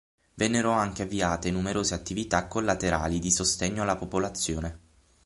[0.33, 4.79] Vennero anche avviate numerose attività collaterali di sostegno alla popolazione.